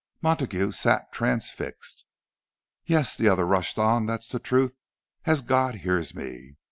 [0.19, 2.05] Montague sat transfixed.
[2.87, 4.75] "Yes," the other rushed on, "that's the truth,
[5.25, 6.57] as God hears me!